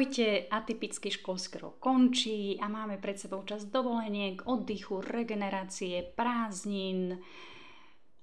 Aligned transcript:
Ahojte, 0.00 0.48
atypický 0.48 1.12
školský 1.12 1.60
rok 1.60 1.76
končí 1.76 2.56
a 2.56 2.72
máme 2.72 2.96
pred 2.96 3.20
sebou 3.20 3.44
čas 3.44 3.68
dovoleniek, 3.68 4.48
oddychu, 4.48 5.04
regenerácie, 5.04 6.00
prázdnin 6.16 7.20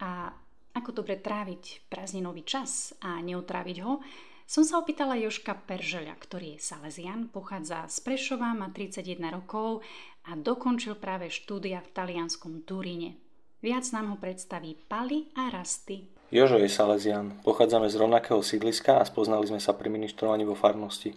a 0.01 0.33
ako 0.73 0.89
dobre 0.89 1.21
tráviť 1.21 1.85
prázdninový 1.85 2.41
čas 2.49 2.97
a 3.05 3.21
neotráviť 3.21 3.77
ho, 3.85 4.01
som 4.49 4.65
sa 4.65 4.81
opýtala 4.81 5.21
Joška 5.21 5.53
Peržeľa, 5.53 6.17
ktorý 6.17 6.57
je 6.57 6.65
Salesian, 6.65 7.29
pochádza 7.29 7.85
z 7.93 8.01
Prešova, 8.01 8.57
má 8.57 8.73
31 8.73 9.37
rokov 9.37 9.85
a 10.25 10.33
dokončil 10.33 10.97
práve 10.97 11.29
štúdia 11.29 11.85
v 11.85 11.93
talianskom 11.93 12.65
Turíne. 12.65 13.21
Viac 13.61 13.85
nám 13.93 14.09
ho 14.09 14.17
predstaví 14.17 14.73
Pali 14.89 15.29
a 15.37 15.53
Rasty. 15.53 16.09
Jožo 16.33 16.57
je 16.57 16.73
Salesian. 16.73 17.37
Pochádzame 17.45 17.85
z 17.85 18.01
rovnakého 18.01 18.41
sídliska 18.41 18.97
a 18.97 19.05
spoznali 19.05 19.45
sme 19.45 19.61
sa 19.61 19.77
pri 19.77 19.93
ministrovaní 19.93 20.41
vo 20.41 20.57
farnosti. 20.57 21.13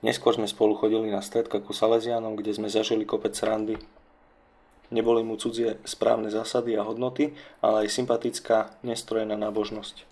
Neskôr 0.00 0.32
sme 0.32 0.48
spolu 0.48 0.72
chodili 0.72 1.12
na 1.12 1.20
stredka 1.20 1.60
ku 1.60 1.76
Salesianom, 1.76 2.32
kde 2.32 2.56
sme 2.56 2.72
zažili 2.72 3.04
kopec 3.04 3.36
randy. 3.44 3.76
Neboli 4.88 5.20
mu 5.22 5.36
cudzie 5.36 5.76
správne 5.84 6.32
zásady 6.32 6.74
a 6.74 6.82
hodnoty, 6.82 7.36
ale 7.60 7.86
aj 7.86 7.94
sympatická, 7.94 8.74
nestrojená 8.80 9.36
nábožnosť. 9.36 10.08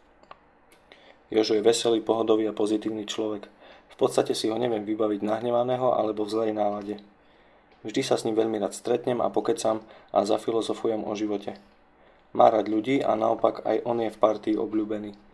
Jožo 1.33 1.57
je 1.57 1.65
veselý, 1.65 2.05
pohodový 2.05 2.49
a 2.49 2.57
pozitívny 2.57 3.09
človek. 3.09 3.49
V 3.89 3.97
podstate 3.97 4.37
si 4.37 4.53
ho 4.53 4.57
neviem 4.61 4.85
vybaviť 4.85 5.21
nahnevaného 5.25 5.97
alebo 5.97 6.25
v 6.25 6.33
zlej 6.37 6.53
nálade. 6.55 7.01
Vždy 7.83 8.01
sa 8.05 8.21
s 8.21 8.29
ním 8.29 8.37
veľmi 8.37 8.61
rád 8.61 8.77
stretnem 8.77 9.25
a 9.25 9.33
pokecam 9.33 9.81
a 10.13 10.23
zafilozofujem 10.23 11.03
o 11.03 11.13
živote. 11.17 11.57
Má 12.37 12.53
rád 12.53 12.69
ľudí 12.69 13.01
a 13.01 13.17
naopak 13.17 13.65
aj 13.65 13.83
on 13.89 14.05
je 14.05 14.13
v 14.13 14.21
partii 14.21 14.57
obľúbený. 14.61 15.28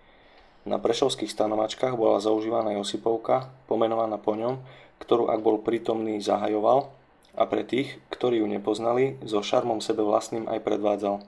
Na 0.65 0.81
prešovských 0.81 1.29
stanovačkách 1.29 1.93
bola 1.93 2.25
zaužívaná 2.25 2.73
Josipovka, 2.81 3.53
pomenovaná 3.69 4.17
po 4.17 4.33
ňom, 4.33 4.65
ktorú 4.97 5.29
ak 5.29 5.45
bol 5.45 5.61
prítomný 5.61 6.25
zahajoval 6.25 6.89
a 7.37 7.45
pre 7.45 7.69
tých, 7.69 8.01
ktorí 8.09 8.41
ju 8.41 8.49
nepoznali, 8.49 9.21
so 9.29 9.45
šarmom 9.45 9.85
sebe 9.85 10.01
vlastným 10.01 10.49
aj 10.49 10.65
predvádzal. 10.65 11.21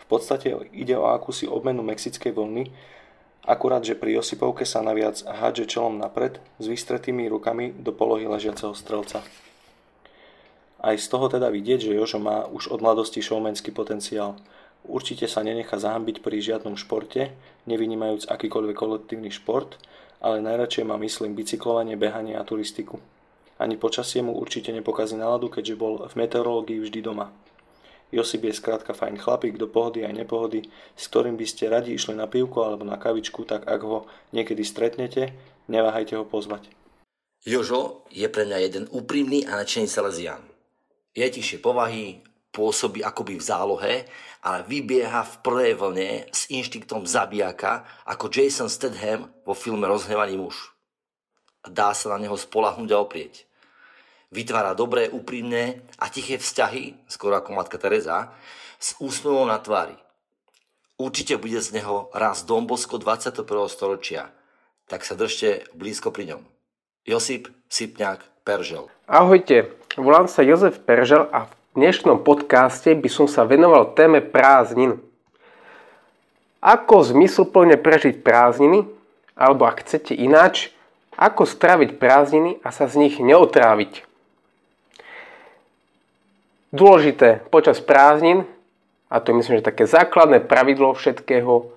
V 0.00 0.04
podstate 0.08 0.56
ide 0.72 0.96
o 0.96 1.12
akúsi 1.12 1.44
obmenu 1.44 1.84
mexickej 1.84 2.32
vlny, 2.32 2.72
akurát, 3.44 3.84
že 3.84 3.92
pri 3.92 4.16
Josipovke 4.16 4.64
sa 4.64 4.80
naviac 4.80 5.20
hádže 5.20 5.68
čelom 5.68 6.00
napred 6.00 6.40
s 6.56 6.64
vystretými 6.64 7.28
rukami 7.28 7.76
do 7.76 7.92
polohy 7.92 8.24
ležiaceho 8.24 8.72
strelca. 8.72 9.20
Aj 10.80 10.96
z 10.96 11.06
toho 11.12 11.28
teda 11.28 11.52
vidieť, 11.52 11.92
že 11.92 11.94
Jožo 11.94 12.16
má 12.16 12.48
už 12.48 12.72
od 12.72 12.80
mladosti 12.80 13.20
showmanský 13.20 13.68
potenciál– 13.68 14.40
Určite 14.82 15.30
sa 15.30 15.46
nenechá 15.46 15.78
zahambiť 15.78 16.26
pri 16.26 16.42
žiadnom 16.42 16.74
športe, 16.74 17.30
nevynímajúc 17.70 18.26
akýkoľvek 18.26 18.76
kolektívny 18.76 19.30
šport, 19.30 19.78
ale 20.18 20.42
najradšej 20.42 20.84
má 20.86 20.98
myslím 20.98 21.38
bicyklovanie, 21.38 21.94
behanie 21.94 22.34
a 22.34 22.42
turistiku. 22.42 22.98
Ani 23.62 23.78
počasie 23.78 24.26
mu 24.26 24.34
určite 24.34 24.74
nepokazí 24.74 25.14
náladu, 25.14 25.46
keďže 25.46 25.78
bol 25.78 26.02
v 26.02 26.14
meteorológii 26.18 26.82
vždy 26.82 26.98
doma. 26.98 27.30
Josip 28.12 28.44
je 28.44 28.52
skrátka 28.52 28.92
fajn 28.92 29.22
chlapík 29.22 29.56
do 29.56 29.70
pohody 29.70 30.04
aj 30.04 30.12
nepohody, 30.12 30.68
s 30.98 31.08
ktorým 31.08 31.38
by 31.38 31.46
ste 31.48 31.72
radi 31.72 31.96
išli 31.96 32.12
na 32.12 32.28
pivku 32.28 32.60
alebo 32.60 32.84
na 32.84 33.00
kavičku, 33.00 33.46
tak 33.48 33.64
ak 33.64 33.80
ho 33.86 34.04
niekedy 34.36 34.66
stretnete, 34.66 35.32
neváhajte 35.70 36.18
ho 36.20 36.26
pozvať. 36.28 36.68
Jožo 37.46 38.04
je 38.12 38.28
pre 38.28 38.44
mňa 38.44 38.58
jeden 38.62 38.84
úprimný 38.92 39.48
a 39.48 39.56
nadšený 39.58 39.88
Salesian. 39.88 40.44
Je 41.16 41.24
tišie 41.24 41.58
povahy, 41.58 42.20
pôsobí 42.52 43.00
akoby 43.00 43.40
v 43.40 43.42
zálohe, 43.42 43.94
ale 44.44 44.58
vybieha 44.68 45.24
v 45.24 45.34
prvej 45.40 45.72
vlne 45.74 46.10
s 46.28 46.52
inštinktom 46.52 47.08
zabijaka 47.08 47.88
ako 48.04 48.28
Jason 48.28 48.68
Statham 48.68 49.32
vo 49.42 49.56
filme 49.56 49.88
Rozhnevaný 49.88 50.36
muž. 50.36 50.76
Dá 51.64 51.96
sa 51.96 52.12
na 52.12 52.18
neho 52.20 52.36
spolahnúť 52.36 52.90
a 52.92 53.00
oprieť. 53.00 53.48
Vytvára 54.32 54.72
dobré, 54.72 55.12
úprimné 55.12 55.84
a 56.00 56.08
tiché 56.08 56.40
vzťahy, 56.40 57.08
skoro 57.08 57.36
ako 57.36 57.52
matka 57.52 57.76
Teresa, 57.76 58.32
s 58.80 58.96
úsmevom 58.98 59.46
na 59.46 59.60
tvári. 59.60 59.94
Určite 60.96 61.36
bude 61.36 61.60
z 61.60 61.76
neho 61.76 62.08
raz 62.12 62.42
Dombosko 62.42 62.98
21. 62.98 63.44
storočia, 63.68 64.32
tak 64.88 65.04
sa 65.06 65.14
držte 65.14 65.68
blízko 65.76 66.10
pri 66.10 66.34
ňom. 66.34 66.42
Josip 67.06 67.50
Sipňák 67.68 68.22
Peržel. 68.42 68.90
Ahojte, 69.06 69.74
volám 69.94 70.26
sa 70.26 70.42
Jozef 70.42 70.82
Peržel 70.82 71.26
a 71.30 71.46
v 71.46 71.52
v 71.72 71.80
dnešnom 71.80 72.20
podcaste 72.20 72.92
by 72.92 73.08
som 73.08 73.24
sa 73.24 73.48
venoval 73.48 73.96
téme 73.96 74.20
prázdnin. 74.20 75.00
Ako 76.60 77.00
zmysluplne 77.00 77.80
prežiť 77.80 78.20
prázdniny, 78.20 78.84
alebo 79.32 79.64
ak 79.64 79.80
chcete 79.80 80.12
ináč, 80.12 80.68
ako 81.16 81.48
straviť 81.48 81.96
prázdniny 81.96 82.60
a 82.60 82.68
sa 82.76 82.84
z 82.92 83.00
nich 83.00 83.16
neotráviť. 83.16 84.04
Dôležité 86.76 87.40
počas 87.48 87.80
prázdnin, 87.80 88.44
a 89.08 89.16
to 89.24 89.32
myslím, 89.32 89.64
že 89.64 89.72
také 89.72 89.88
základné 89.88 90.44
pravidlo 90.44 90.92
všetkého, 90.92 91.72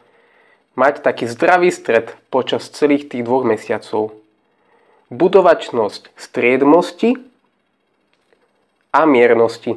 mať 0.76 1.08
taký 1.08 1.24
zdravý 1.32 1.72
stred 1.72 2.12
počas 2.28 2.68
celých 2.68 3.08
tých 3.08 3.24
dvoch 3.24 3.48
mesiacov. 3.48 4.12
Budovačnosť 5.08 6.12
striedmosti 6.20 7.16
a 8.96 9.04
miernosti. 9.04 9.76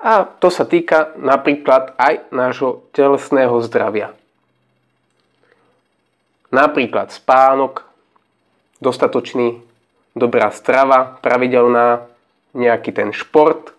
A 0.00 0.24
to 0.24 0.48
sa 0.48 0.64
týka 0.64 1.12
napríklad 1.20 1.92
aj 2.00 2.32
nášho 2.32 2.88
telesného 2.96 3.60
zdravia. 3.60 4.16
Napríklad 6.48 7.12
spánok, 7.12 7.84
dostatočný, 8.80 9.60
dobrá 10.16 10.48
strava, 10.48 11.20
pravidelná, 11.20 12.08
nejaký 12.56 12.96
ten 12.96 13.12
šport. 13.12 13.76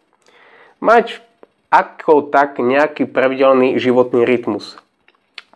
Mať 0.77 1.25
ako 1.73 2.29
tak 2.29 2.61
nejaký 2.61 3.09
pravidelný 3.09 3.81
životný 3.81 4.21
rytmus. 4.21 4.77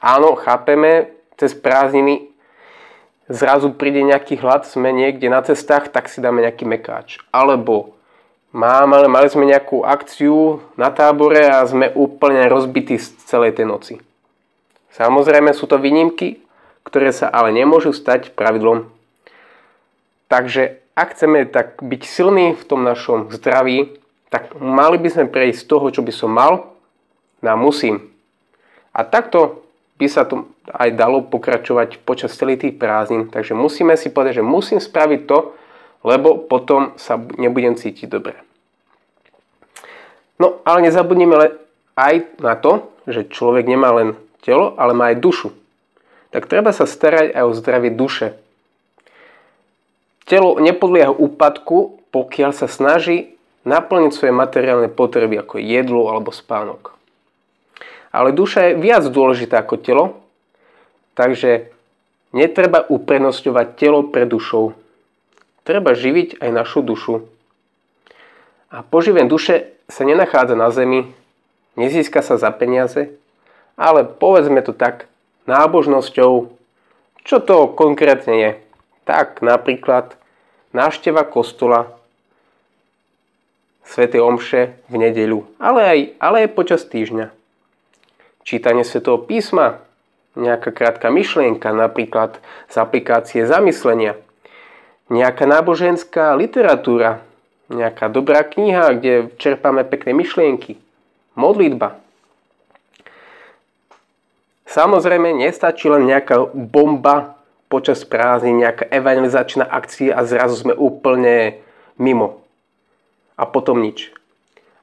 Áno, 0.02 0.34
chápeme, 0.34 1.14
cez 1.38 1.54
prázdniny 1.54 2.32
zrazu 3.33 3.73
príde 3.73 4.05
nejaký 4.05 4.38
hlad, 4.38 4.69
sme 4.69 4.94
niekde 4.94 5.25
na 5.27 5.41
cestách, 5.41 5.89
tak 5.89 6.05
si 6.07 6.21
dáme 6.21 6.45
nejaký 6.45 6.69
mekáč. 6.69 7.17
Alebo 7.33 7.97
mám, 8.53 8.94
ale 8.94 9.09
mali 9.09 9.27
sme 9.27 9.49
nejakú 9.49 9.81
akciu 9.81 10.61
na 10.77 10.94
tábore 10.94 11.41
a 11.49 11.66
sme 11.66 11.89
úplne 11.97 12.45
rozbití 12.45 13.01
z 13.01 13.17
celej 13.25 13.57
tej 13.57 13.66
noci. 13.66 13.94
Samozrejme 14.94 15.49
sú 15.57 15.66
to 15.66 15.81
výnimky, 15.81 16.45
ktoré 16.85 17.09
sa 17.09 17.33
ale 17.33 17.49
nemôžu 17.49 17.89
stať 17.97 18.38
pravidlom. 18.38 18.85
Takže 20.29 20.77
ak 20.94 21.17
chceme 21.17 21.50
tak 21.50 21.81
byť 21.81 22.01
silní 22.05 22.53
v 22.53 22.63
tom 22.69 22.85
našom 22.85 23.33
zdraví, 23.33 23.97
tak 24.29 24.53
mali 24.61 25.01
by 25.01 25.09
sme 25.09 25.25
prejsť 25.33 25.65
z 25.65 25.69
toho, 25.69 25.85
čo 25.89 26.05
by 26.05 26.13
som 26.13 26.29
mal, 26.29 26.77
na 27.41 27.57
musím. 27.57 28.13
A 28.94 29.01
takto 29.01 29.62
by 29.98 30.08
sa 30.09 30.26
to 30.26 30.50
aj 30.68 30.90
dalo 30.98 31.22
pokračovať 31.22 32.02
počas 32.02 32.34
celých 32.34 32.68
tých 32.68 32.76
prázdnin. 32.81 33.30
Takže 33.30 33.54
musíme 33.54 33.94
si 33.94 34.09
povedať, 34.09 34.42
že 34.42 34.46
musím 34.46 34.81
spraviť 34.81 35.22
to, 35.30 35.54
lebo 36.04 36.36
potom 36.36 36.98
sa 37.00 37.16
nebudem 37.18 37.78
cítiť 37.78 38.08
dobre. 38.09 38.36
No 40.42 40.59
ale 40.66 40.90
nezabudneme 40.90 41.56
aj 41.96 42.16
na 42.42 42.58
to, 42.58 42.90
že 43.06 43.30
človek 43.30 43.70
nemá 43.70 43.94
len 43.94 44.09
telo, 44.42 44.76
ale 44.76 44.98
má 44.98 45.14
aj 45.14 45.22
dušu. 45.22 45.50
Tak 46.34 46.50
treba 46.50 46.74
sa 46.74 46.90
starať 46.90 47.38
aj 47.38 47.44
o 47.46 47.54
zdravie 47.54 47.94
duše. 47.94 48.36
Telo 50.25 50.58
nepodlieha 50.58 51.14
úpadku, 51.14 52.02
pokiaľ 52.10 52.52
sa 52.56 52.66
snaží 52.66 53.38
naplniť 53.64 54.12
svoje 54.12 54.34
materiálne 54.34 54.90
potreby 54.92 55.40
ako 55.40 55.62
jedlo 55.62 56.10
alebo 56.12 56.34
spánok. 56.34 56.96
Ale 58.13 58.29
duša 58.29 58.69
je 58.69 58.78
viac 58.78 59.09
dôležitá 59.09 59.65
ako 59.65 59.75
telo, 59.81 60.06
takže 61.18 61.74
netreba 62.30 62.86
uprednostňovať 62.86 63.68
telo 63.74 64.06
pre 64.06 64.30
dušou. 64.30 64.77
Treba 65.65 65.98
živiť 65.98 66.38
aj 66.38 66.50
našu 66.54 66.86
dušu. 66.86 67.25
A 68.69 68.86
poživen 68.86 69.25
duše 69.25 69.74
sa 69.89 70.06
nenachádza 70.06 70.54
na 70.54 70.69
zemi, 70.69 71.10
nezíska 71.74 72.21
sa 72.21 72.38
za 72.38 72.54
peniaze, 72.54 73.18
ale 73.74 74.06
povedzme 74.06 74.62
to 74.62 74.77
tak, 74.77 75.10
nábožnosťou. 75.50 76.54
Čo 77.25 77.38
to 77.42 77.65
konkrétne 77.74 78.36
je? 78.38 78.51
Tak 79.10 79.42
napríklad 79.42 80.13
návšteva 80.69 81.25
kostola, 81.25 81.89
Sv. 83.83 84.06
Omše 84.15 84.80
v 84.88 84.95
nedeľu, 84.95 85.44
ale 85.60 85.81
aj, 85.83 86.00
ale 86.21 86.36
aj 86.48 86.56
počas 86.56 86.88
týždňa 86.88 87.43
čítanie 88.44 88.84
svetého 88.84 89.19
písma, 89.19 89.80
nejaká 90.36 90.69
krátka 90.72 91.07
myšlienka, 91.10 91.72
napríklad 91.72 92.38
z 92.69 92.75
aplikácie 92.78 93.44
zamyslenia, 93.48 94.19
nejaká 95.12 95.48
náboženská 95.48 96.34
literatúra, 96.36 97.24
nejaká 97.72 98.12
dobrá 98.12 98.44
kniha, 98.44 98.94
kde 98.98 99.13
čerpáme 99.40 99.88
pekné 99.88 100.13
myšlienky, 100.13 100.78
modlitba. 101.34 101.98
Samozrejme, 104.68 105.38
nestačí 105.38 105.86
len 105.86 106.10
nejaká 106.10 106.50
bomba 106.54 107.38
počas 107.69 108.06
prázdnin 108.06 108.62
nejaká 108.62 108.86
evangelizačná 108.89 109.66
akcia 109.66 110.13
a 110.13 110.25
zrazu 110.25 110.66
sme 110.66 110.74
úplne 110.78 111.62
mimo. 111.98 112.42
A 113.38 113.50
potom 113.50 113.81
nič. 113.81 114.13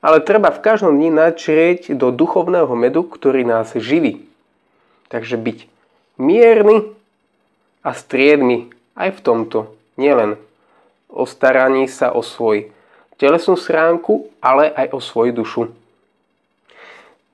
Ale 0.00 0.24
treba 0.24 0.48
v 0.48 0.64
každom 0.64 0.96
dni 0.96 1.12
načrieť 1.12 1.92
do 1.92 2.08
duchovného 2.08 2.72
medu, 2.72 3.04
ktorý 3.04 3.44
nás 3.44 3.76
živí. 3.76 4.24
Takže 5.12 5.36
byť 5.36 5.68
mierny 6.16 6.88
a 7.84 7.90
striedmy 7.92 8.72
aj 8.96 9.16
v 9.16 9.20
tomto. 9.20 9.58
Nielen 10.00 10.40
o 11.12 11.28
staraní 11.28 11.84
sa 11.84 12.12
o 12.16 12.24
svoj 12.24 12.72
telesnú 13.20 13.60
sránku, 13.60 14.32
ale 14.40 14.72
aj 14.72 14.96
o 14.96 15.00
svoju 15.04 15.32
dušu. 15.36 15.62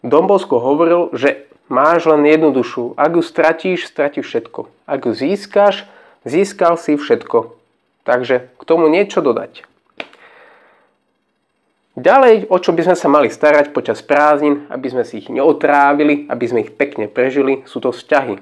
Dombosko 0.03 0.59
hovoril, 0.59 1.15
že 1.15 1.47
máš 1.71 2.11
len 2.11 2.27
jednu 2.27 2.51
dušu. 2.51 2.99
Ak 2.99 3.15
ju 3.15 3.23
stratíš, 3.23 3.87
stratíš 3.87 4.27
všetko. 4.27 4.67
Ak 4.87 5.07
ju 5.07 5.13
získaš, 5.15 5.87
získal 6.27 6.75
si 6.79 6.99
všetko. 6.99 7.55
Takže 8.03 8.51
k 8.55 8.63
tomu 8.67 8.91
niečo 8.91 9.23
dodať. 9.23 9.67
Ďalej, 11.97 12.53
o 12.53 12.57
čo 12.61 12.77
by 12.77 12.93
sme 12.93 12.97
sa 12.97 13.09
mali 13.09 13.33
starať 13.33 13.73
počas 13.73 14.05
prázdnin, 14.05 14.69
aby 14.69 14.87
sme 14.93 15.03
si 15.09 15.25
ich 15.25 15.33
neotrávili, 15.33 16.29
aby 16.29 16.45
sme 16.45 16.61
ich 16.63 16.77
pekne 16.77 17.09
prežili, 17.09 17.65
sú 17.65 17.81
to 17.81 17.89
vzťahy. 17.89 18.37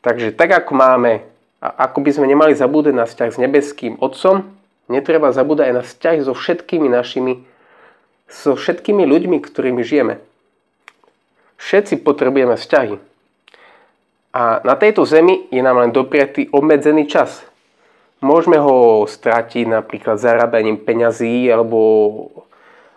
Takže 0.00 0.32
tak 0.32 0.52
ako 0.52 0.72
máme, 0.72 1.20
a 1.60 1.88
ako 1.88 2.00
by 2.00 2.10
sme 2.16 2.26
nemali 2.28 2.56
zabúdať 2.56 2.94
na 2.96 3.04
vzťah 3.04 3.28
s 3.28 3.40
nebeským 3.40 4.00
Otcom, 4.00 4.54
Netreba 4.84 5.32
zabúdať 5.32 5.72
aj 5.72 5.74
na 5.74 5.82
vzťah 5.82 6.16
so 6.20 6.36
všetkými 6.36 6.88
našimi, 6.92 7.40
so 8.28 8.52
všetkými 8.52 9.08
ľuďmi, 9.08 9.40
ktorými 9.40 9.80
žijeme. 9.80 10.20
Všetci 11.56 12.04
potrebujeme 12.04 12.60
vzťahy. 12.60 13.00
A 14.34 14.60
na 14.66 14.74
tejto 14.76 15.08
zemi 15.08 15.48
je 15.48 15.62
nám 15.64 15.80
len 15.80 15.94
dopriatý 15.94 16.52
obmedzený 16.52 17.08
čas. 17.08 17.46
Môžeme 18.24 18.56
ho 18.56 19.04
stratiť 19.04 19.68
napríklad 19.68 20.16
zarábaním 20.16 20.80
peňazí 20.80 21.44
alebo, 21.52 22.32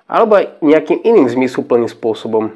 alebo 0.08 0.40
aj 0.40 0.64
nejakým 0.64 1.04
iným 1.04 1.28
zmysluplným 1.28 1.92
spôsobom. 1.92 2.56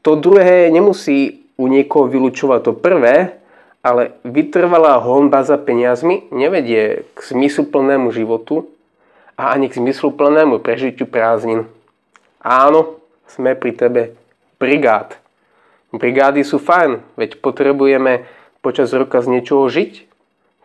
To 0.00 0.16
druhé 0.16 0.72
nemusí 0.72 1.44
u 1.60 1.68
niekoho 1.68 2.08
vylúčovať 2.08 2.60
to 2.64 2.72
prvé, 2.72 3.36
ale 3.84 4.16
vytrvalá 4.24 4.96
honba 4.96 5.44
za 5.44 5.60
peniazmi 5.60 6.32
nevedie 6.32 7.04
k 7.12 7.18
zmysluplnému 7.20 8.08
životu 8.16 8.64
a 9.36 9.52
ani 9.52 9.68
k 9.68 9.76
zmysluplnému 9.76 10.64
prežitiu 10.64 11.04
prázdnin. 11.04 11.68
Áno, 12.40 12.96
sme 13.28 13.52
pri 13.52 13.76
tebe 13.76 14.02
brigád. 14.56 15.20
Brigády 15.92 16.40
sú 16.48 16.56
fajn, 16.56 17.04
veď 17.20 17.44
potrebujeme 17.44 18.24
počas 18.64 18.88
roka 18.96 19.20
z 19.20 19.36
niečoho 19.36 19.68
žiť. 19.68 20.08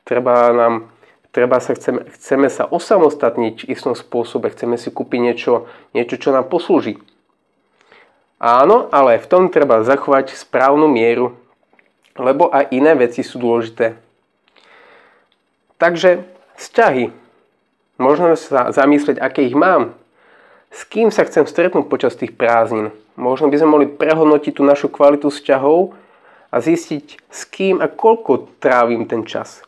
Treba 0.03 0.51
nám, 0.51 0.92
treba 1.33 1.57
sa 1.57 1.74
chceme, 1.74 2.06
chceme 2.13 2.47
sa 2.47 2.69
osamostatniť 2.69 3.65
v 3.65 3.69
istom 3.74 3.97
spôsobe, 3.97 4.53
chceme 4.53 4.77
si 4.77 4.94
kúpiť 4.94 5.19
niečo, 5.19 5.65
niečo, 5.91 6.21
čo 6.21 6.30
nám 6.30 6.47
poslúži. 6.47 7.01
Áno, 8.38 8.88
ale 8.94 9.18
v 9.18 9.27
tom 9.27 9.50
treba 9.50 9.81
zachovať 9.81 10.38
správnu 10.38 10.85
mieru 10.85 11.33
lebo 12.18 12.53
aj 12.53 12.69
iné 12.69 12.94
veci 12.94 13.25
sú 13.25 13.41
dôležité. 13.41 13.97
Takže 15.81 16.24
vzťahy. 16.57 17.09
Možno 17.97 18.33
sa 18.38 18.74
zamyslieť, 18.74 19.18
aké 19.21 19.45
ich 19.45 19.57
mám. 19.57 19.94
S 20.74 20.86
kým 20.86 21.13
sa 21.13 21.25
chcem 21.25 21.45
stretnúť 21.45 21.86
počas 21.86 22.18
tých 22.18 22.33
prázdnin. 22.33 22.89
Možno 23.13 23.50
by 23.50 23.57
sme 23.62 23.69
mohli 23.69 23.88
prehodnotiť 23.89 24.57
tú 24.57 24.65
našu 24.65 24.89
kvalitu 24.89 25.29
vzťahov 25.29 25.94
a 26.50 26.56
zistiť, 26.57 27.29
s 27.29 27.41
kým 27.45 27.77
a 27.81 27.89
koľko 27.89 28.50
trávim 28.57 29.06
ten 29.06 29.21
čas. 29.25 29.62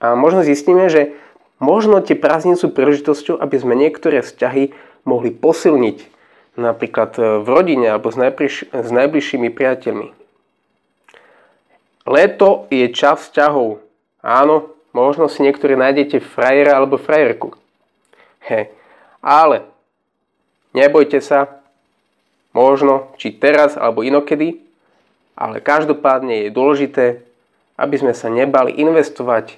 A 0.00 0.16
možno 0.16 0.40
zistíme, 0.40 0.88
že 0.88 1.12
možno 1.60 2.00
tie 2.00 2.16
prázdniny 2.16 2.56
sú 2.56 2.72
príležitosťou, 2.72 3.36
aby 3.36 3.56
sme 3.60 3.76
niektoré 3.76 4.24
vzťahy 4.24 4.72
mohli 5.04 5.30
posilniť. 5.30 5.98
Napríklad 6.56 7.14
v 7.16 7.46
rodine 7.46 7.92
alebo 7.92 8.10
s, 8.10 8.16
najbliž- 8.16 8.72
s 8.72 8.88
najbližšími 8.90 9.48
priateľmi. 9.52 10.08
Leto 12.08 12.66
je 12.72 12.90
čas 12.90 13.28
vzťahov. 13.28 13.78
Áno, 14.24 14.72
možno 14.96 15.28
si 15.28 15.44
niektorí 15.44 15.78
nájdete 15.78 16.20
frajera 16.20 16.80
alebo 16.80 16.98
frajerku. 16.98 17.54
He, 18.40 18.72
ale 19.20 19.68
nebojte 20.72 21.20
sa, 21.20 21.60
možno 22.56 23.12
či 23.20 23.36
teraz 23.36 23.76
alebo 23.76 24.02
inokedy, 24.02 24.64
ale 25.38 25.62
každopádne 25.62 26.48
je 26.48 26.56
dôležité, 26.56 27.04
aby 27.78 27.96
sme 27.96 28.12
sa 28.12 28.28
nebali 28.28 28.74
investovať 28.76 29.56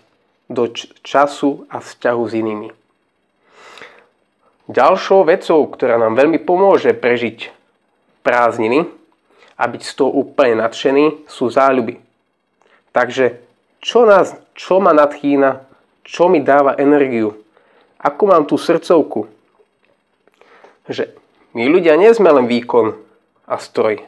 do 0.51 0.71
času 1.03 1.67
a 1.71 1.79
vzťahu 1.79 2.23
s 2.29 2.33
inými. 2.33 2.69
Ďalšou 4.71 5.27
vecou, 5.27 5.61
ktorá 5.67 5.99
nám 5.99 6.15
veľmi 6.15 6.39
pomôže 6.41 6.95
prežiť 6.95 7.51
prázdniny 8.23 8.87
a 9.59 9.65
byť 9.67 9.83
z 9.83 9.93
toho 9.99 10.11
úplne 10.11 10.63
nadšený, 10.63 11.27
sú 11.27 11.51
záľuby. 11.51 11.99
Takže 12.95 13.43
čo, 13.83 14.07
nás, 14.07 14.39
čo 14.55 14.79
ma 14.79 14.95
nadchýna, 14.95 15.67
čo 16.07 16.31
mi 16.31 16.39
dáva 16.43 16.79
energiu, 16.79 17.35
ako 17.99 18.23
mám 18.27 18.45
tú 18.47 18.59
srdcovku. 18.59 19.27
Že 20.91 21.15
my 21.55 21.65
ľudia 21.71 21.95
nie 21.95 22.11
sme 22.11 22.31
len 22.35 22.51
výkon 22.51 22.95
a 23.47 23.57
stroj, 23.59 24.03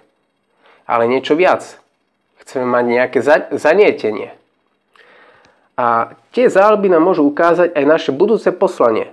ale 0.86 1.10
niečo 1.10 1.38
viac. 1.38 1.78
Chceme 2.42 2.66
mať 2.66 2.84
nejaké 2.84 3.18
zanietenie. 3.56 4.36
A 5.74 6.14
tie 6.30 6.46
záľuby 6.46 6.86
nám 6.86 7.02
môžu 7.02 7.26
ukázať 7.26 7.74
aj 7.74 7.84
naše 7.84 8.10
budúce 8.14 8.50
poslanie. 8.54 9.10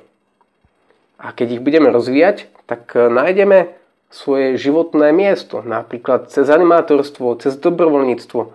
A 1.18 1.34
keď 1.34 1.58
ich 1.58 1.62
budeme 1.62 1.90
rozvíjať, 1.90 2.50
tak 2.70 2.94
nájdeme 2.94 3.74
svoje 4.12 4.60
životné 4.60 5.16
miesto, 5.16 5.64
napríklad 5.64 6.30
cez 6.30 6.52
animátorstvo, 6.52 7.40
cez 7.40 7.56
dobrovoľníctvo, 7.58 8.52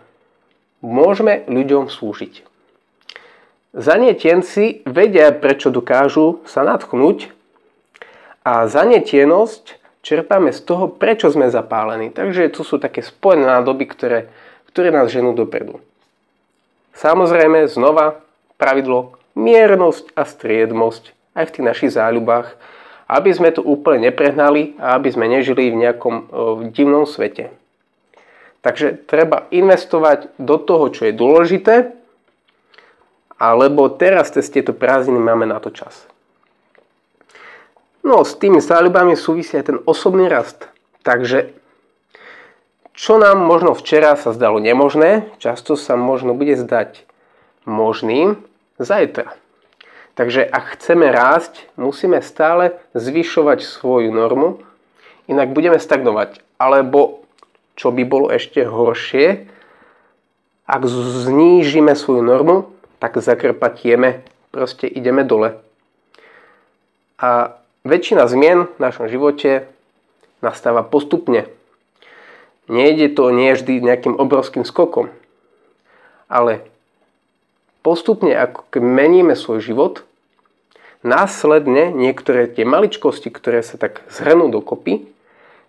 môžeme 0.85 1.49
ľuďom 1.49 1.89
slúžiť. 1.89 2.45
Zanietenci 3.77 4.87
vedia, 4.89 5.33
prečo 5.33 5.69
dokážu 5.73 6.41
sa 6.49 6.65
natchnúť 6.65 7.33
a 8.47 8.71
zanietenosť 8.71 9.81
čerpáme 10.07 10.55
z 10.55 10.61
toho, 10.63 10.87
prečo 10.87 11.29
sme 11.35 11.51
zapálení. 11.51 12.15
Takže 12.15 12.53
to 12.55 12.63
sú 12.63 12.79
také 12.79 13.03
spojené 13.03 13.45
nádoby, 13.59 13.85
ktoré, 13.91 14.31
ktoré 14.71 14.95
nás 14.95 15.11
ženú 15.11 15.35
dopredu. 15.35 15.83
Samozrejme, 16.97 17.69
znova 17.69 18.25
pravidlo 18.57 19.21
miernosť 19.37 20.17
a 20.17 20.25
striedmosť 20.25 21.13
aj 21.37 21.45
v 21.45 21.53
tých 21.53 21.65
našich 21.69 21.93
záľubách, 21.93 22.57
aby 23.07 23.31
sme 23.31 23.53
to 23.53 23.61
úplne 23.61 24.09
neprehnali 24.11 24.75
a 24.81 24.97
aby 24.97 25.13
sme 25.13 25.29
nežili 25.29 25.71
v 25.71 25.81
nejakom 25.87 26.15
v 26.33 26.61
divnom 26.73 27.05
svete. 27.05 27.53
Takže 28.65 29.07
treba 29.07 29.47
investovať 29.55 30.35
do 30.43 30.59
toho, 30.59 30.91
čo 30.91 31.07
je 31.07 31.15
dôležité, 31.15 31.95
alebo 33.39 33.93
teraz 33.93 34.33
cez 34.33 34.49
tieto 34.49 34.73
prázdniny 34.73 35.21
máme 35.21 35.47
na 35.47 35.61
to 35.61 35.71
čas. 35.71 36.09
No, 38.03 38.25
s 38.25 38.35
tými 38.39 38.59
záľubami 38.59 39.15
súvisí 39.15 39.55
aj 39.55 39.67
ten 39.71 39.79
osobný 39.85 40.27
rast. 40.27 40.67
Takže, 41.05 41.53
čo 42.97 43.21
nám 43.21 43.39
možno 43.45 43.77
včera 43.77 44.17
sa 44.17 44.33
zdalo 44.33 44.57
nemožné, 44.57 45.29
často 45.37 45.77
sa 45.77 45.95
možno 46.01 46.33
bude 46.33 46.57
zdať 46.57 47.05
možným 47.69 48.41
zajtra. 48.81 49.37
Takže 50.17 50.49
ak 50.49 50.81
chceme 50.81 51.13
rásť, 51.13 51.69
musíme 51.77 52.25
stále 52.25 52.81
zvyšovať 52.97 53.61
svoju 53.61 54.09
normu, 54.09 54.65
inak 55.29 55.53
budeme 55.53 55.77
stagnovať. 55.77 56.41
Alebo 56.57 57.21
čo 57.77 57.93
by 57.93 58.03
bolo 58.09 58.33
ešte 58.33 58.65
horšie, 58.65 59.45
ak 60.65 60.83
znížime 60.89 61.93
svoju 61.93 62.25
normu, 62.25 62.73
tak 62.97 63.21
zakrpatieme, 63.21 64.25
proste 64.49 64.89
ideme 64.89 65.21
dole. 65.21 65.61
A 67.21 67.61
väčšina 67.85 68.25
zmien 68.25 68.73
v 68.73 68.79
našom 68.81 69.13
živote 69.13 69.69
nastáva 70.41 70.81
postupne. 70.81 71.45
Nejde 72.67 73.15
to 73.15 73.31
nie 73.31 73.55
vždy 73.55 73.79
nejakým 73.79 74.19
obrovským 74.19 74.67
skokom, 74.67 75.15
ale 76.27 76.67
postupne, 77.87 78.35
ako 78.35 78.83
meníme 78.83 79.39
svoj 79.39 79.63
život, 79.63 80.03
následne 81.07 81.95
niektoré 81.95 82.51
tie 82.51 82.67
maličkosti, 82.67 83.31
ktoré 83.31 83.63
sa 83.63 83.79
tak 83.79 84.03
zhrnú 84.11 84.51
dokopy, 84.51 85.07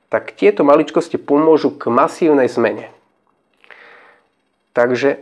tak 0.09 0.33
tieto 0.33 0.65
maličkosti 0.65 1.21
pomôžu 1.21 1.69
k 1.77 1.93
masívnej 1.93 2.49
zmene. 2.49 2.89
Takže 4.73 5.21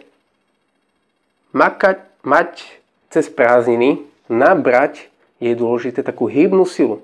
makať, 1.52 2.00
mať 2.24 2.64
cez 3.12 3.28
prázdniny, 3.28 4.04
nabrať 4.32 5.12
je 5.44 5.52
dôležité 5.52 6.04
takú 6.04 6.32
hybnú 6.32 6.64
silu. 6.64 7.04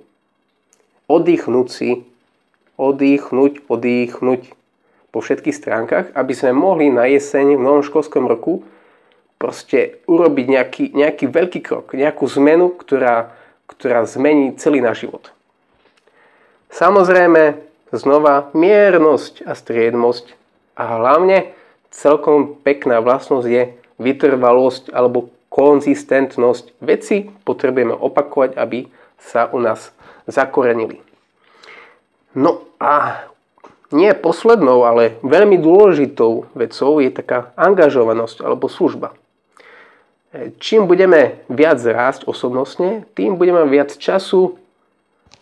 Oddychnúť 1.12 1.68
si, 1.68 1.90
oddychnúť, 2.80 3.68
oddychnúť 3.68 4.61
po 5.12 5.20
všetkých 5.20 5.56
stránkach, 5.56 6.06
aby 6.16 6.34
sme 6.34 6.56
mohli 6.56 6.88
na 6.88 7.08
jeseň 7.08 7.60
v 7.60 7.64
novom 7.64 7.84
školskom 7.84 8.26
roku 8.28 8.64
proste 9.36 10.00
urobiť 10.08 10.46
nejaký, 10.48 10.84
nejaký 10.96 11.26
veľký 11.28 11.60
krok, 11.66 11.98
nejakú 11.98 12.30
zmenu, 12.40 12.72
ktorá, 12.72 13.36
ktorá 13.68 14.08
zmení 14.08 14.56
celý 14.56 14.80
náš 14.80 15.08
život. 15.08 15.36
Samozrejme, 16.72 17.60
znova 17.92 18.54
miernosť 18.56 19.44
a 19.44 19.52
striednosť 19.58 20.38
a 20.80 20.84
hlavne 20.96 21.52
celkom 21.92 22.56
pekná 22.64 23.04
vlastnosť 23.04 23.48
je 23.50 23.64
vytrvalosť 24.00 24.96
alebo 24.96 25.34
konzistentnosť. 25.52 26.80
Veci 26.80 27.28
potrebujeme 27.44 27.92
opakovať, 27.92 28.56
aby 28.56 28.88
sa 29.20 29.52
u 29.52 29.60
nás 29.60 29.92
zakorenili. 30.30 31.04
No 32.32 32.64
a 32.80 33.28
nie 33.92 34.16
poslednou, 34.16 34.88
ale 34.88 35.20
veľmi 35.22 35.60
dôležitou 35.60 36.48
vecou 36.56 36.92
je 37.04 37.12
taká 37.12 37.52
angažovanosť 37.60 38.44
alebo 38.44 38.72
služba. 38.72 39.12
Čím 40.64 40.88
budeme 40.88 41.44
viac 41.52 41.84
rásť 41.84 42.24
osobnostne, 42.24 43.04
tým 43.20 43.36
budeme 43.36 43.68
viac 43.68 43.92
času 44.00 44.56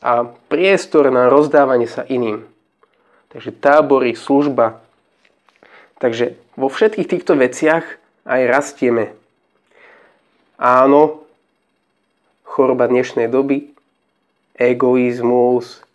a 0.02 0.26
priestor 0.50 1.14
na 1.14 1.30
rozdávanie 1.30 1.86
sa 1.86 2.02
iným. 2.10 2.42
Takže 3.30 3.54
tábory, 3.54 4.18
služba. 4.18 4.82
Takže 6.02 6.34
vo 6.58 6.74
všetkých 6.74 7.06
týchto 7.06 7.38
veciach 7.38 7.86
aj 8.26 8.42
rastieme. 8.50 9.14
Áno, 10.58 11.22
choroba 12.42 12.90
dnešnej 12.90 13.30
doby, 13.30 13.70
egoizmus, 14.58 15.86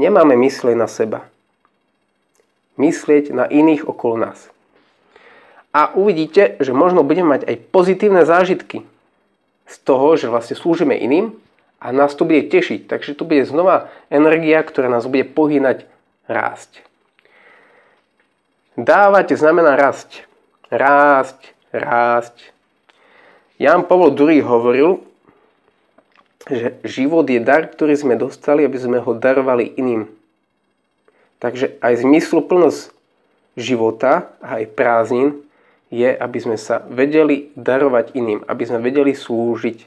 nemáme 0.00 0.40
myslieť 0.40 0.72
na 0.72 0.88
seba 0.88 1.28
myslieť 2.76 3.32
na 3.32 3.44
iných 3.48 3.84
okolo 3.88 4.30
nás. 4.30 4.48
A 5.76 5.92
uvidíte, 5.92 6.56
že 6.56 6.72
možno 6.72 7.04
budeme 7.04 7.36
mať 7.36 7.44
aj 7.44 7.56
pozitívne 7.68 8.24
zážitky 8.24 8.88
z 9.68 9.76
toho, 9.84 10.16
že 10.16 10.32
vlastne 10.32 10.56
slúžime 10.56 10.96
iným 10.96 11.36
a 11.82 11.92
nás 11.92 12.16
to 12.16 12.24
bude 12.24 12.48
tešiť. 12.48 12.88
Takže 12.88 13.12
to 13.12 13.28
bude 13.28 13.44
znova 13.44 13.92
energia, 14.08 14.64
ktorá 14.64 14.88
nás 14.88 15.04
bude 15.04 15.28
pohynať 15.28 15.84
rásť. 16.24 16.80
Dávať 18.76 19.36
znamená 19.36 19.76
rásť. 19.76 20.24
Rásť, 20.72 21.52
rásť. 21.72 22.36
Jan 23.56 23.84
Pavel 23.84 24.12
II 24.12 24.40
hovoril, 24.44 24.90
že 26.48 26.76
život 26.84 27.24
je 27.26 27.40
dar, 27.40 27.66
ktorý 27.66 27.96
sme 27.96 28.14
dostali, 28.16 28.62
aby 28.64 28.78
sme 28.78 28.98
ho 29.00 29.12
darovali 29.16 29.76
iným. 29.76 30.08
Takže 31.38 31.76
aj 31.84 32.00
zmysluplnosť 32.00 32.96
života 33.56 34.32
aj 34.44 34.68
prázdnin 34.72 35.36
je, 35.92 36.08
aby 36.08 36.38
sme 36.40 36.56
sa 36.60 36.82
vedeli 36.88 37.52
darovať 37.54 38.12
iným, 38.16 38.40
aby 38.44 38.62
sme 38.66 38.82
vedeli 38.82 39.16
slúžiť. 39.16 39.78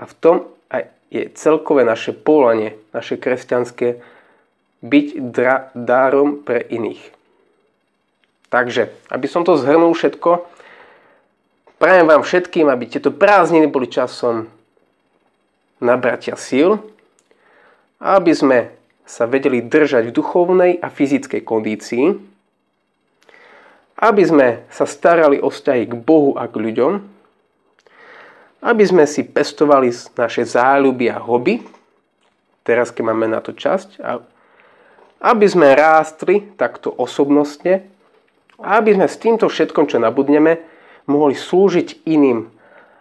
A 0.00 0.08
v 0.08 0.14
tom 0.18 0.36
aj 0.72 0.90
je 1.12 1.30
celkové 1.38 1.86
naše 1.86 2.12
polanie, 2.12 2.74
naše 2.90 3.14
kresťanské, 3.16 4.00
byť 4.84 5.06
dra- 5.32 5.72
dárom 5.72 6.42
pre 6.42 6.60
iných. 6.60 7.00
Takže, 8.52 8.94
aby 9.10 9.26
som 9.26 9.42
to 9.42 9.58
zhrnul 9.58 9.92
všetko, 9.96 10.46
prajem 11.82 12.06
vám 12.06 12.22
všetkým, 12.22 12.70
aby 12.70 12.84
tieto 12.86 13.10
prázdniny 13.10 13.66
boli 13.66 13.90
časom 13.90 14.46
nabratia 15.82 16.38
síl, 16.38 16.78
aby 18.00 18.32
sme 18.32 18.75
sa 19.06 19.24
vedeli 19.30 19.62
držať 19.62 20.10
v 20.10 20.16
duchovnej 20.18 20.72
a 20.82 20.90
fyzickej 20.90 21.42
kondícii, 21.46 22.04
aby 24.02 24.22
sme 24.26 24.66
sa 24.68 24.84
starali 24.84 25.40
o 25.40 25.48
vzťahy 25.48 25.88
k 25.88 25.94
Bohu 25.94 26.34
a 26.36 26.50
k 26.50 26.58
ľuďom, 26.58 26.92
aby 28.66 28.84
sme 28.84 29.06
si 29.06 29.22
pestovali 29.22 29.94
naše 29.94 30.42
záľuby 30.42 31.06
a 31.08 31.22
hobby, 31.22 31.62
teraz 32.66 32.90
keď 32.90 33.14
máme 33.14 33.30
na 33.30 33.38
to 33.38 33.54
časť, 33.54 34.02
a 34.02 34.18
aby 35.22 35.46
sme 35.48 35.78
rástli 35.78 36.44
takto 36.58 36.92
osobnostne 36.92 37.86
a 38.60 38.82
aby 38.82 38.98
sme 38.98 39.06
s 39.08 39.16
týmto 39.16 39.46
všetkom, 39.48 39.88
čo 39.88 40.02
nabudneme, 40.02 40.60
mohli 41.08 41.38
slúžiť 41.38 42.04
iným 42.04 42.50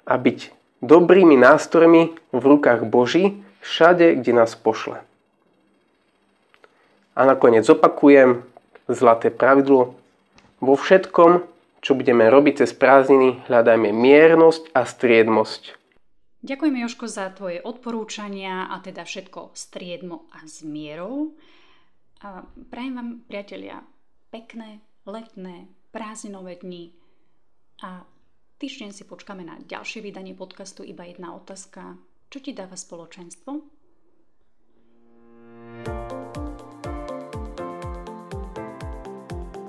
a 0.05 0.13
byť 0.15 0.39
dobrými 0.85 1.35
nástrojmi 1.35 2.13
v 2.29 2.43
rukách 2.45 2.85
Boží 2.85 3.41
všade, 3.65 4.21
kde 4.21 4.31
nás 4.31 4.53
pošle. 4.53 5.01
A 7.15 7.23
nakoniec 7.23 7.63
opakujem 7.71 8.43
zlaté 8.91 9.31
pravidlo. 9.31 9.95
Vo 10.59 10.75
všetkom, 10.75 11.47
čo 11.79 11.91
budeme 11.95 12.27
robiť 12.27 12.63
cez 12.63 12.75
prázdniny, 12.75 13.47
hľadajme 13.47 13.95
miernosť 13.95 14.75
a 14.75 14.83
striedmosť. 14.83 15.79
Ďakujem 16.45 16.75
Joško 16.85 17.05
za 17.09 17.33
tvoje 17.33 17.57
odporúčania 17.63 18.69
a 18.69 18.77
teda 18.77 19.01
všetko 19.01 19.55
striedmo 19.57 20.29
a 20.29 20.45
s 20.45 20.61
mierou. 20.61 21.33
A 22.21 22.45
prajem 22.69 22.93
vám, 22.93 23.09
priatelia, 23.25 23.81
pekné, 24.29 24.83
letné, 25.09 25.65
prázdninové 25.89 26.61
dni 26.61 26.93
a 27.81 28.05
týždeň 28.61 28.93
si 28.93 29.03
počkáme 29.09 29.41
na 29.41 29.57
ďalšie 29.63 30.05
vydanie 30.05 30.37
podcastu 30.37 30.85
Iba 30.85 31.09
jedna 31.09 31.33
otázka. 31.33 31.97
Čo 32.29 32.37
ti 32.43 32.51
dáva 32.53 32.77
spoločenstvo? 32.77 33.74